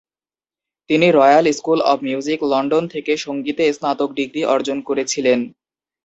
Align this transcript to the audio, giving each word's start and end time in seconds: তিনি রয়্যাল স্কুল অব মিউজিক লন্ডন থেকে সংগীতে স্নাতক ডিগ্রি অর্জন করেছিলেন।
তিনি 0.89 1.07
রয়্যাল 1.11 1.45
স্কুল 1.51 1.79
অব 1.83 1.99
মিউজিক 2.07 2.39
লন্ডন 2.51 2.83
থেকে 2.93 3.11
সংগীতে 3.17 3.63
স্নাতক 3.77 4.09
ডিগ্রি 4.19 4.41
অর্জন 4.53 4.77
করেছিলেন। 4.87 5.39